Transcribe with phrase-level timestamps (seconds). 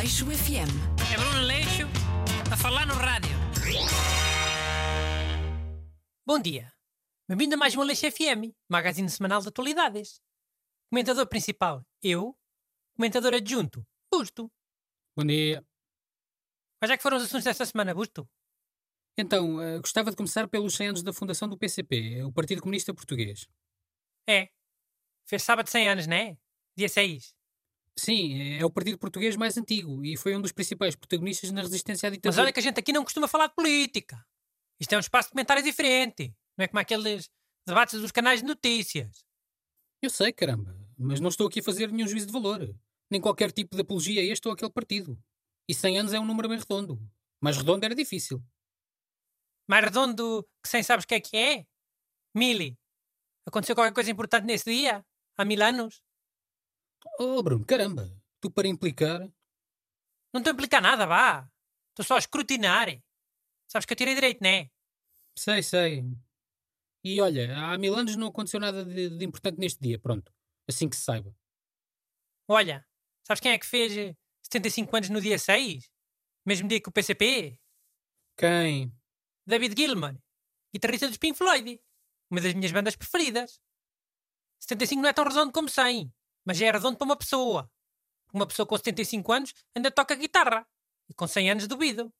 [0.00, 0.72] Aleixo FM.
[1.12, 1.82] É Bruno Leixo
[2.50, 3.36] a falar no rádio.
[6.26, 6.72] Bom dia.
[7.28, 10.22] Bem-vindo a mais um Aleixo FM, magazine semanal de atualidades.
[10.90, 12.34] Comentador principal, eu.
[12.96, 14.50] Comentador adjunto, Busto.
[15.14, 15.62] Bom dia.
[16.80, 18.26] Quais é que foram os assuntos desta semana, Busto?
[19.18, 22.94] Então, eh, gostava de começar pelos 100 anos da fundação do PCP, o Partido Comunista
[22.94, 23.46] Português.
[24.26, 24.48] É.
[25.28, 26.38] Fez sábado 100 anos, não é?
[26.74, 27.38] Dia 6.
[28.00, 32.06] Sim, é o partido português mais antigo e foi um dos principais protagonistas na resistência
[32.06, 32.42] à Mas ditadura.
[32.44, 34.24] olha que a gente aqui não costuma falar de política.
[34.80, 36.34] Isto é um espaço de comentário diferente.
[36.56, 37.28] Não é como aqueles
[37.66, 39.22] debates dos canais de notícias.
[40.00, 42.74] Eu sei, caramba, mas não estou aqui a fazer nenhum juízo de valor.
[43.10, 45.22] Nem qualquer tipo de apologia a este ou aquele partido.
[45.68, 46.98] E 100 anos é um número bem redondo.
[47.38, 48.42] Mais redondo era difícil.
[49.68, 51.66] Mais redondo que sem sabes o que é que é?
[52.34, 52.78] Mili.
[53.46, 55.04] Aconteceu qualquer coisa importante nesse dia?
[55.36, 56.02] Há mil anos?
[57.18, 59.20] Oh, Bruno, caramba, tu para implicar.
[60.32, 61.50] Não estou a implicar nada, vá.
[61.90, 62.88] Estou só a escrutinar.
[63.68, 64.70] Sabes que eu tirei direito, não é?
[65.36, 66.04] Sei, sei.
[67.04, 70.32] E olha, há mil anos não aconteceu nada de, de importante neste dia, pronto.
[70.68, 71.34] Assim que se saiba.
[72.48, 72.86] Olha,
[73.26, 75.90] sabes quem é que fez eh, 75 anos no dia 6?
[76.44, 77.58] Mesmo dia que o PCP?
[78.36, 78.92] Quem?
[79.46, 80.16] David Gilmour,
[80.72, 81.80] guitarrista dos Pink Floyd.
[82.30, 83.60] Uma das minhas bandas preferidas.
[84.60, 86.12] 75 não é tão redondo como 100,
[86.50, 87.70] mas é redondo para uma pessoa.
[88.34, 90.66] Uma pessoa com 75 anos ainda toca guitarra.
[91.08, 92.12] E com 100 anos duvido.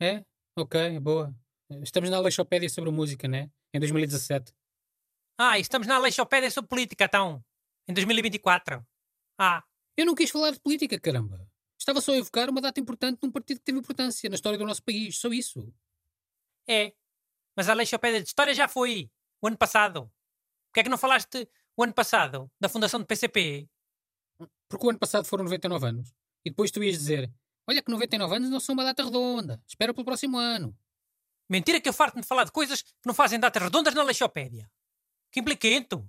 [0.00, 0.24] É?
[0.56, 1.34] Ok, boa.
[1.82, 3.50] Estamos na Aleixopédia sobre música, né?
[3.74, 4.54] Em 2017.
[5.36, 7.44] Ah, e estamos na Aleixopédia sobre política, então.
[7.88, 8.86] Em 2024.
[9.36, 9.64] Ah,
[9.96, 11.44] Eu não quis falar de política, caramba.
[11.76, 14.64] Estava só a evocar uma data importante num partido que teve importância na história do
[14.64, 15.18] nosso país.
[15.18, 15.74] Só isso.
[16.68, 16.94] é.
[17.56, 19.10] Mas a Aleixopédia de História já foi.
[19.42, 20.08] O ano passado.
[20.68, 22.50] Porquê é que não falaste o ano passado?
[22.60, 23.68] Da fundação do PCP?
[24.68, 26.14] Porque o ano passado foram 99 anos.
[26.44, 27.32] E depois tu ias dizer:
[27.68, 29.62] Olha que 99 anos não são uma data redonda.
[29.66, 30.76] Espera pelo próximo ano.
[31.48, 34.70] Mentira que eu farto-me de falar de coisas que não fazem datas redondas na Aleixopédia.
[35.32, 36.08] Que impliquento.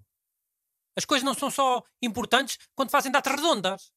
[0.96, 3.92] As coisas não são só importantes quando fazem datas redondas.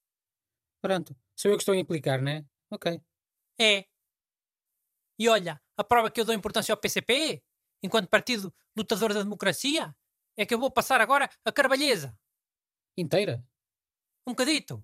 [0.81, 1.16] Pronto.
[1.36, 2.44] Sou eu que estou a implicar, né?
[2.70, 3.00] Ok.
[3.60, 3.86] É.
[5.19, 7.42] E olha, a prova que eu dou importância ao PCP,
[7.82, 9.94] enquanto partido lutador da democracia,
[10.36, 12.16] é que eu vou passar agora a Carvalheza.
[12.96, 13.44] Inteira?
[14.26, 14.82] Um bocadito.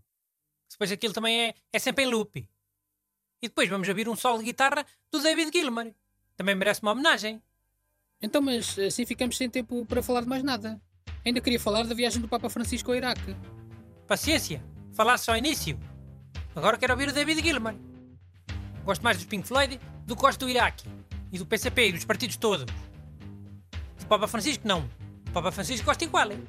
[0.71, 2.49] Depois aquilo também é, é sempre em loop.
[3.43, 5.93] E depois vamos ouvir um solo de guitarra do David Gilmour.
[6.37, 7.43] Também merece uma homenagem.
[8.21, 10.81] Então, mas assim ficamos sem tempo para falar de mais nada.
[11.25, 13.35] Ainda queria falar da viagem do Papa Francisco ao Iraque.
[14.07, 14.63] Paciência,
[14.93, 15.79] falasse só ao início.
[16.55, 17.75] Agora quero ouvir o David Gilmour.
[18.85, 20.87] Gosto mais dos Pink Floyd do que gosto do Iraque.
[21.33, 22.67] E do PCP e dos partidos todos.
[23.99, 24.89] Do Papa Francisco, não.
[25.33, 26.33] Papa Francisco gosto igual.
[26.33, 26.47] hein?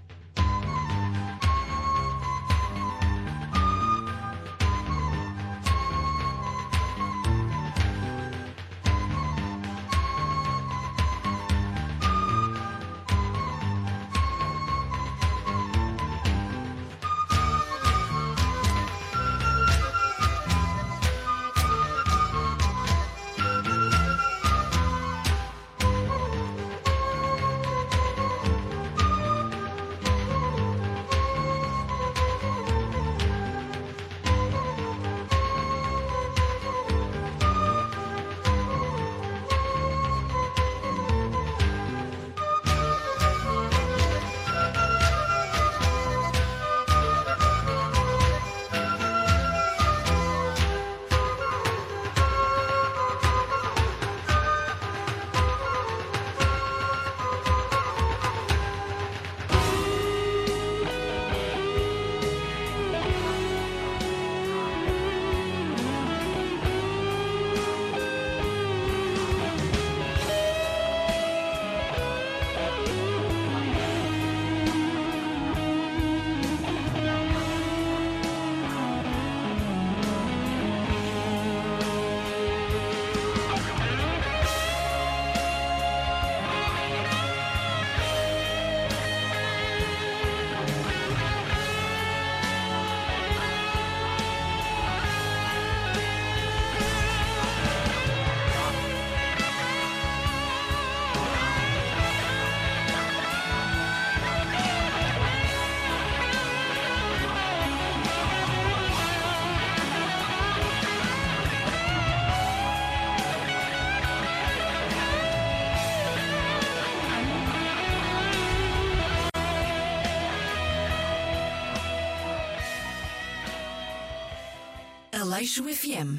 [125.22, 126.18] Aleixo FM.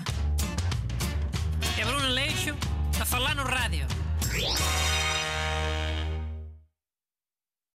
[1.77, 2.55] É Bruno Aleixo
[3.01, 3.85] a falar no rádio.